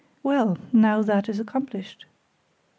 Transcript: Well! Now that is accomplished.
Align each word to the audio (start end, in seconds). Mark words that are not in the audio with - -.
Well! 0.23 0.57
Now 0.73 1.03
that 1.03 1.29
is 1.29 1.39
accomplished. 1.39 2.07